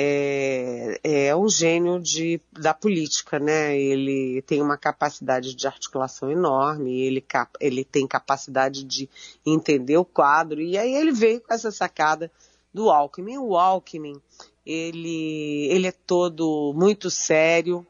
é, 0.00 1.00
um 1.48 1.50
gênio 1.50 1.98
de, 1.98 2.40
da 2.52 2.74
política, 2.74 3.38
né? 3.38 3.76
Ele 3.76 4.42
tem 4.42 4.60
uma 4.60 4.76
capacidade 4.76 5.54
de 5.54 5.66
articulação 5.66 6.30
enorme, 6.30 7.00
ele, 7.00 7.24
ele 7.58 7.84
tem 7.84 8.06
capacidade 8.06 8.84
de 8.84 9.08
entender 9.44 9.96
o 9.96 10.04
quadro, 10.04 10.60
e 10.60 10.76
aí 10.76 10.94
ele 10.94 11.10
veio 11.10 11.40
com 11.40 11.52
essa 11.52 11.70
sacada 11.70 12.30
do 12.72 12.90
Alckmin. 12.90 13.38
O 13.38 13.56
Alckmin, 13.56 14.20
ele, 14.64 15.68
ele 15.70 15.86
é 15.86 15.92
todo 15.92 16.74
muito 16.76 17.10
sério, 17.10 17.86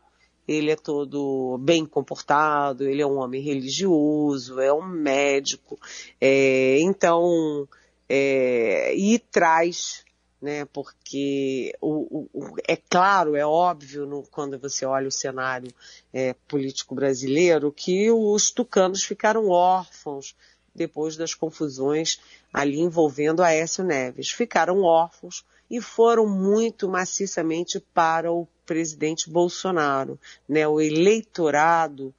ele 0.46 0.70
é 0.70 0.76
todo 0.76 1.58
bem 1.58 1.84
comportado, 1.84 2.84
ele 2.84 3.02
é 3.02 3.06
um 3.06 3.18
homem 3.18 3.42
religioso, 3.42 4.60
é 4.60 4.72
um 4.72 4.86
médico, 4.86 5.78
é, 6.20 6.78
então, 6.80 7.68
é, 8.08 8.94
e 8.94 9.18
traz 9.18 10.04
né? 10.40 10.64
Porque 10.66 11.74
o, 11.80 12.28
o, 12.32 12.56
é 12.66 12.76
claro, 12.76 13.36
é 13.36 13.44
óbvio 13.44 14.06
no, 14.06 14.22
quando 14.24 14.58
você 14.58 14.86
olha 14.86 15.08
o 15.08 15.12
cenário 15.12 15.72
é, 16.12 16.34
político 16.46 16.94
brasileiro 16.94 17.72
que 17.72 18.10
os 18.10 18.50
tucanos 18.50 19.04
ficaram 19.04 19.48
órfãos 19.48 20.34
depois 20.74 21.16
das 21.16 21.34
confusões 21.34 22.20
ali 22.52 22.78
envolvendo 22.78 23.42
Aécio 23.42 23.82
Neves. 23.84 24.30
Ficaram 24.30 24.82
órfãos 24.82 25.44
e 25.70 25.80
foram 25.80 26.26
muito 26.26 26.88
maciçamente 26.88 27.80
para 27.92 28.32
o 28.32 28.46
presidente 28.64 29.28
Bolsonaro, 29.28 30.18
né? 30.48 30.66
O 30.68 30.80
eleitorado 30.80 32.14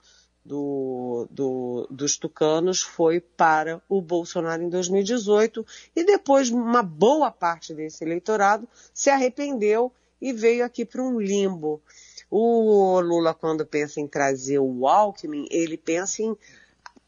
do, 0.50 1.28
do, 1.30 1.88
dos 1.92 2.18
tucanos 2.18 2.82
foi 2.82 3.20
para 3.20 3.80
o 3.88 4.02
Bolsonaro 4.02 4.64
em 4.64 4.68
2018 4.68 5.64
e 5.96 6.04
depois 6.04 6.50
uma 6.50 6.82
boa 6.82 7.30
parte 7.30 7.72
desse 7.72 8.04
eleitorado 8.04 8.68
se 8.92 9.12
arrependeu 9.12 9.94
e 10.20 10.34
veio 10.34 10.66
aqui 10.66 10.84
para 10.84 11.04
um 11.04 11.20
limbo. 11.20 11.80
O 12.32 13.00
Lula, 13.00 13.32
quando 13.36 13.64
pensa 13.64 14.02
em 14.02 14.08
trazer 14.08 14.58
o 14.58 14.88
Alckmin, 14.88 15.48
ele 15.52 15.78
pensa 15.78 16.24
em 16.24 16.36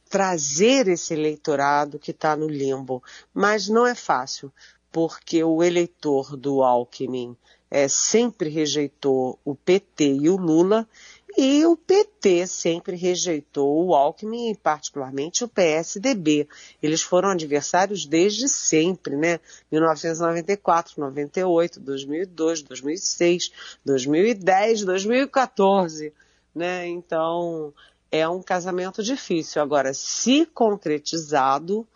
trazer 0.08 0.88
esse 0.88 1.16
eleitorado 1.16 1.98
que 1.98 2.12
está 2.12 2.36
no 2.36 2.48
limbo. 2.48 3.02
Mas 3.34 3.68
não 3.68 3.88
é 3.88 3.96
fácil, 3.96 4.54
porque 4.92 5.44
o 5.44 5.64
eleitor 5.64 6.38
do 6.38 6.62
Alckmin 6.62 7.36
é, 7.72 7.88
sempre 7.88 8.50
rejeitou 8.50 9.40
o 9.44 9.56
PT 9.56 10.18
e 10.22 10.30
o 10.30 10.36
Lula 10.36 10.88
e 11.38 11.66
o 11.66 11.78
PT 11.78 12.46
sempre 12.48 12.96
rejeitou 12.96 13.86
o 13.86 13.96
Alckmin 13.96 14.52
e 14.52 14.56
particularmente 14.56 15.44
o 15.44 15.48
PSDB. 15.48 16.48
Eles 16.82 17.02
foram 17.02 17.30
adversários 17.30 18.06
desde 18.06 18.48
sempre, 18.48 19.16
né? 19.16 19.40
1994, 19.72 21.00
98, 21.00 21.80
2002, 21.80 22.62
2006, 22.64 23.52
2010, 23.86 24.84
2014, 24.84 26.14
né? 26.54 26.88
Então, 26.88 27.74
é 28.12 28.28
um 28.28 28.42
casamento 28.42 29.02
difícil. 29.02 29.62
Agora, 29.62 29.94
se 29.94 30.46
concretizado, 30.48 31.88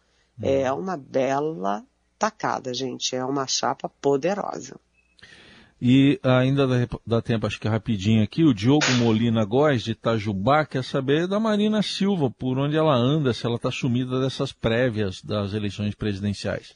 é 0.42 0.72
hum. 0.72 0.80
uma 0.80 0.96
bela 0.96 1.86
tacada, 2.18 2.74
gente. 2.74 3.16
É 3.16 3.24
uma 3.24 3.46
chapa 3.48 3.90
poderosa. 4.02 4.80
E 5.82 6.20
ainda 6.24 6.66
dá, 6.66 6.88
dá, 7.06 7.22
tempo, 7.22 7.46
acho 7.46 7.60
que 7.60 7.68
rapidinho 7.68 8.24
aqui, 8.24 8.44
o 8.44 8.54
Diogo 8.54 8.90
Molina 8.98 9.44
Góes, 9.44 9.84
de 9.84 9.92
Itajubá, 9.92 10.66
quer 10.66 10.84
saber 10.84 11.28
da 11.28 11.40
Marina 11.40 11.82
Silva, 11.82 12.32
por 12.32 12.58
onde 12.58 12.78
ela 12.78 12.96
anda, 12.96 13.34
se 13.34 13.46
ela 13.46 13.58
está 13.58 13.70
sumida 13.70 14.22
dessas 14.22 14.54
prévias 14.54 15.22
das 15.22 15.54
eleições 15.54 15.94
presidenciais. 15.94 16.74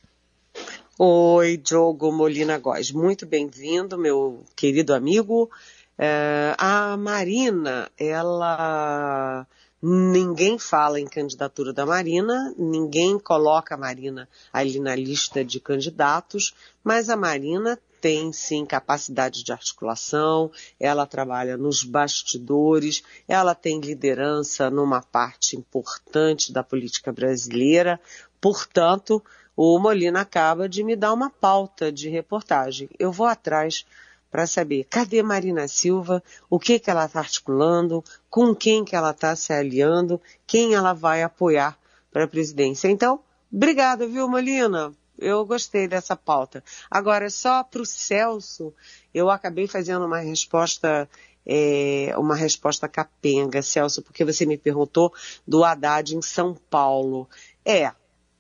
Oi, 0.98 1.56
Diogo 1.56 2.12
Molina 2.12 2.58
Góes, 2.58 2.92
muito 2.92 3.26
bem-vindo, 3.26 3.98
meu 3.98 4.44
querido 4.54 4.94
amigo. 4.94 5.50
É, 5.98 6.54
a 6.58 6.98
Marina, 6.98 7.90
ela 7.98 9.48
Ninguém 9.82 10.60
fala 10.60 11.00
em 11.00 11.08
candidatura 11.08 11.72
da 11.72 11.86
Marina, 11.86 12.54
ninguém 12.58 13.18
coloca 13.18 13.76
a 13.76 13.78
Marina 13.78 14.28
ali 14.52 14.78
na 14.78 14.94
lista 14.94 15.44
de 15.44 15.58
candidatos, 15.58 16.54
mas 16.84 17.10
a 17.10 17.16
Marina 17.16 17.80
tem 18.00 18.32
sim 18.32 18.66
capacidade 18.66 19.44
de 19.44 19.52
articulação, 19.52 20.52
ela 20.80 21.06
trabalha 21.06 21.58
nos 21.58 21.84
bastidores, 21.84 23.04
ela 23.28 23.54
tem 23.54 23.80
liderança 23.80 24.70
numa 24.70 25.02
parte 25.02 25.56
importante 25.56 26.52
da 26.52 26.64
política 26.64 27.12
brasileira, 27.12 28.00
portanto, 28.40 29.24
o 29.56 29.78
Molina 29.78 30.22
acaba 30.22 30.70
de 30.70 30.84
me 30.84 30.96
dar 30.96 31.14
uma 31.14 31.30
pauta 31.30 31.92
de 31.92 32.08
reportagem. 32.08 32.90
Eu 32.98 33.12
vou 33.12 33.28
atrás 33.28 33.86
para 34.32 34.48
saber 34.48 34.86
cadê 34.90 35.22
Marina 35.22 35.68
Silva, 35.68 36.24
o 36.50 36.60
que, 36.60 36.80
que 36.80 36.90
ela 36.90 37.06
está 37.06 37.20
articulando, 37.20 38.04
com 38.30 38.56
quem 38.56 38.86
que 38.86 38.96
ela 38.96 39.12
está 39.12 39.36
se 39.36 39.52
aliando, 39.52 40.22
quem 40.48 40.76
ela 40.76 40.94
vai 40.94 41.24
apoiar 41.24 41.78
para 42.12 42.24
a 42.24 42.28
presidência. 42.28 42.88
Então, 42.88 43.20
obrigada, 43.52 44.08
viu, 44.08 44.28
Molina? 44.30 44.94
Eu 45.20 45.46
gostei 45.46 45.88
dessa 45.88 46.16
pauta. 46.16 46.64
Agora, 46.90 47.30
só 47.30 47.64
para 47.64 47.82
o 47.82 47.86
Celso, 47.86 48.74
eu 49.14 49.30
acabei 49.30 49.68
fazendo 49.68 50.06
uma 50.06 50.20
resposta 50.20 51.10
é, 51.46 52.14
uma 52.18 52.36
resposta 52.36 52.88
capenga, 52.88 53.62
Celso, 53.62 54.02
porque 54.02 54.24
você 54.24 54.46
me 54.46 54.58
perguntou 54.58 55.12
do 55.48 55.64
Haddad 55.64 56.16
em 56.16 56.22
São 56.22 56.56
Paulo. 56.70 57.28
É, 57.66 57.92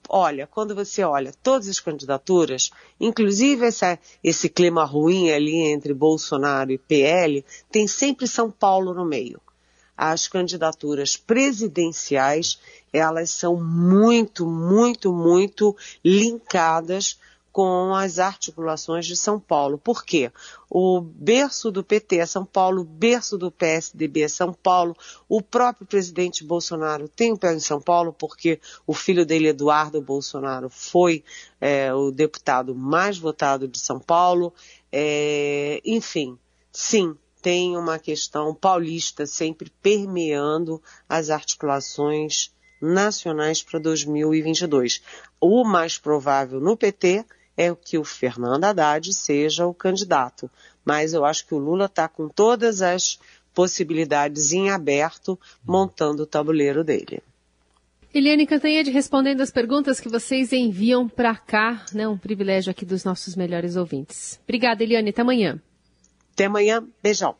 olha, 0.08 0.46
quando 0.46 0.76
você 0.76 1.04
olha 1.04 1.34
todas 1.42 1.68
as 1.68 1.80
candidaturas, 1.80 2.70
inclusive 3.00 3.65
essa, 3.65 3.98
esse 4.24 4.48
clima 4.48 4.84
ruim 4.86 5.32
ali 5.32 5.56
entre 5.56 5.94
Bolsonaro 5.94 6.72
e 6.72 6.78
PL, 6.78 7.44
tem 7.72 7.88
sempre 7.88 8.28
São 8.28 8.52
Paulo 8.52 8.94
no 8.94 9.06
meio. 9.06 9.42
As 10.02 10.30
candidaturas 10.30 11.18
presidenciais, 11.18 12.58
elas 12.94 13.32
são 13.32 13.58
muito, 13.58 14.48
muito, 14.48 15.12
muito 15.12 15.76
linkadas 16.02 17.20
com 17.52 17.94
as 17.94 18.18
articulações 18.18 19.06
de 19.06 19.18
São 19.18 19.38
Paulo. 19.38 19.78
Por 19.78 20.06
quê? 20.06 20.32
O 20.70 21.02
berço 21.02 21.70
do 21.70 21.84
PT 21.84 22.20
é 22.20 22.26
São 22.26 22.46
Paulo, 22.46 22.84
o 22.84 22.86
berço 22.86 23.38
do 23.38 23.52
PSDB 23.52 24.22
é 24.22 24.28
São 24.30 24.54
Paulo, 24.54 24.96
o 25.28 25.42
próprio 25.42 25.86
presidente 25.86 26.46
Bolsonaro 26.46 27.10
tem 27.10 27.34
o 27.34 27.38
pé 27.38 27.54
em 27.54 27.60
São 27.60 27.82
Paulo 27.82 28.14
porque 28.14 28.62
o 28.88 28.94
filho 28.94 29.26
dele, 29.26 29.50
Eduardo 29.50 30.02
Bolsonaro, 30.02 30.70
foi 30.70 31.26
é, 31.60 31.94
o 31.94 32.10
deputado 32.10 32.74
mais 32.74 33.18
votado 33.18 33.68
de 33.68 33.80
São 33.80 34.00
Paulo. 34.00 34.54
É, 34.90 35.82
enfim, 35.84 36.40
sim, 36.72 37.18
tem 37.41 37.78
uma 37.78 37.97
questão 37.97 38.54
paulista 38.54 39.25
sempre 39.25 39.71
permeando 39.82 40.82
as 41.08 41.30
articulações 41.30 42.52
nacionais 42.82 43.62
para 43.62 43.80
2022. 43.80 45.02
O 45.39 45.63
mais 45.63 45.97
provável 45.97 46.60
no 46.60 46.78
PT 46.78 47.25
é 47.58 47.75
que 47.75 47.97
o 47.97 48.06
Fernando 48.06 48.63
Haddad 48.63 49.13
seja 49.13 49.65
o 49.65 49.73
candidato. 49.73 50.49
Mas 50.86 51.13
eu 51.13 51.25
acho 51.25 51.45
que 51.45 51.54
o 51.54 51.60
Lula 51.60 51.86
está 51.86 52.08
com 52.08 52.30
todas 52.30 52.82
as 52.82 53.19
possibilidades 53.54 54.54
em 54.54 54.69
aberto, 54.69 55.38
montando 55.65 56.23
o 56.23 56.25
tabuleiro 56.25 56.84
dele. 56.84 57.21
Eliane 58.13 58.47
Cantanhede 58.47 58.89
respondendo 58.89 59.41
as 59.41 59.52
perguntas 59.52 59.99
que 59.99 60.10
vocês 60.10 60.52
enviam 60.52 61.08
para 61.08 61.36
cá, 61.36 61.86
né? 61.93 62.08
Um 62.08 62.17
privilégio 62.17 62.71
aqui 62.71 62.86
dos 62.86 63.04
nossos 63.04 63.36
melhores 63.36 63.75
ouvintes. 63.75 64.39
Obrigada, 64.43 64.84
Eliane. 64.84 65.10
Até 65.10 65.21
amanhã. 65.21 65.62
Até 66.39 66.45
amanhã. 66.45 66.88
Beijão. 67.04 67.36